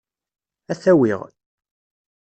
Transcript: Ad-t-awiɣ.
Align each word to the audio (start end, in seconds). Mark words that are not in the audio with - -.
Ad-t-awiɣ. 0.71 1.21